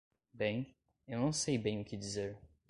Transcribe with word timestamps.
Bem, 0.33 0.75
eu 1.07 1.19
não 1.19 1.31
sei 1.31 1.59
bem 1.59 1.79
o 1.79 1.85
que 1.85 1.95
dizer. 1.95 2.35